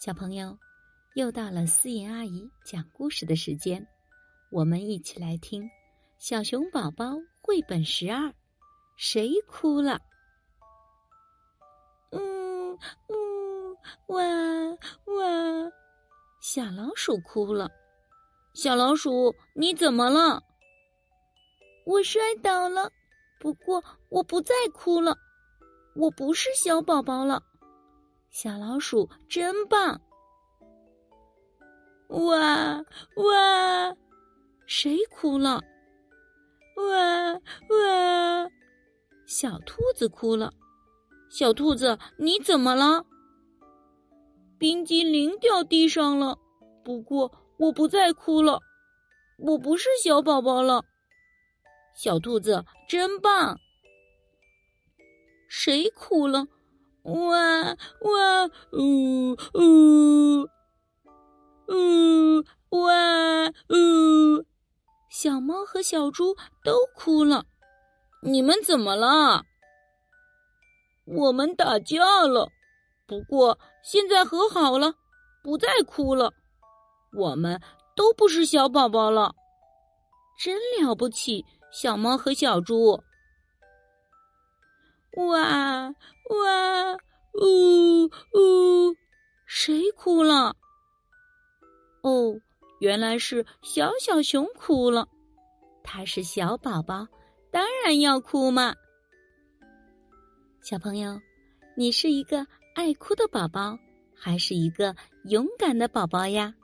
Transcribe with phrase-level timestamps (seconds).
[0.00, 0.56] 小朋友，
[1.12, 3.86] 又到了思妍阿姨讲故事的时间，
[4.50, 5.62] 我们一起来听
[6.16, 7.12] 《小熊宝宝
[7.42, 8.28] 绘本十二》，
[8.96, 10.00] 谁哭了？
[12.12, 12.72] 嗯
[13.08, 13.76] 嗯，
[14.06, 14.24] 哇
[15.04, 15.72] 哇，
[16.40, 17.70] 小老鼠哭了。
[18.54, 20.42] 小老鼠，你怎么了？
[21.84, 22.90] 我摔倒了，
[23.38, 25.14] 不过我不再哭了，
[25.94, 27.42] 我不是小宝宝了。
[28.30, 30.00] 小老鼠真棒！
[32.08, 32.76] 哇
[33.16, 33.96] 哇，
[34.66, 35.60] 谁哭了？
[36.76, 38.50] 哇哇，
[39.26, 40.52] 小兔子哭了。
[41.28, 43.04] 小兔子，你怎么了？
[44.58, 46.38] 冰激凌掉地上了，
[46.84, 48.60] 不过我不再哭了，
[49.38, 50.84] 我不是小宝宝了。
[51.96, 53.58] 小兔子真棒！
[55.48, 56.46] 谁哭了？
[57.04, 60.48] 哇哇呜呜
[61.68, 64.44] 呜哇呜！
[65.08, 67.44] 小猫和小猪都哭了。
[68.22, 69.44] 你们怎么了？
[71.06, 72.48] 我们打架了，
[73.06, 74.94] 不过现在和好了，
[75.42, 76.32] 不再哭了。
[77.16, 77.60] 我们
[77.96, 79.34] 都不是小宝宝了，
[80.38, 81.44] 真了不起！
[81.72, 83.02] 小猫和小猪。
[85.16, 86.96] 哇哇
[87.34, 88.96] 呜呜！
[89.46, 90.54] 谁哭了？
[92.02, 92.34] 哦，
[92.80, 95.08] 原来是小小熊哭了。
[95.82, 97.06] 它是小宝宝，
[97.50, 98.74] 当然要哭嘛。
[100.60, 101.20] 小朋友，
[101.76, 103.76] 你是一个爱哭的宝宝，
[104.14, 104.94] 还是一个
[105.24, 106.54] 勇敢的宝宝呀？